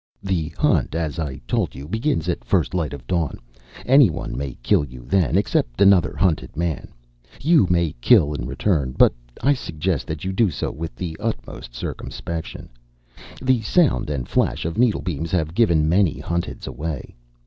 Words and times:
"The 0.23 0.47
Hunt, 0.57 0.95
as 0.95 1.19
I 1.19 1.39
told 1.47 1.75
you, 1.75 1.87
begins 1.87 2.27
at 2.27 2.43
first 2.43 2.73
light 2.73 2.91
of 2.91 3.05
dawn. 3.05 3.37
Anyone 3.85 4.35
may 4.35 4.57
kill 4.63 4.83
you 4.83 5.05
then, 5.05 5.37
except 5.37 5.79
another 5.79 6.15
Hunted 6.17 6.57
man. 6.57 6.87
You 7.39 7.67
may 7.69 7.93
kill 8.01 8.33
in 8.33 8.47
return. 8.47 8.95
But 8.97 9.13
I 9.43 9.53
suggest 9.53 10.07
that 10.07 10.23
you 10.25 10.33
do 10.33 10.49
so 10.49 10.71
with 10.71 10.95
the 10.95 11.15
utmost 11.19 11.75
circumspection. 11.75 12.69
The 13.43 13.61
sound 13.61 14.09
and 14.09 14.27
flash 14.27 14.65
of 14.65 14.75
needlebeams 14.75 15.29
have 15.29 15.53
given 15.53 15.87
many 15.87 16.17
Hunteds 16.19 16.65
away. 16.65 17.15